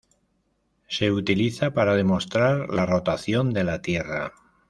Se 0.87 1.11
utiliza 1.11 1.75
para 1.75 1.93
demostrar 1.93 2.73
la 2.73 2.87
rotación 2.87 3.53
de 3.53 3.63
la 3.63 3.83
Tierra. 3.83 4.33